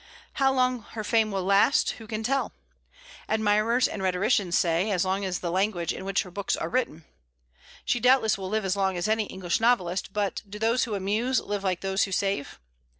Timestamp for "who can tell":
1.99-2.53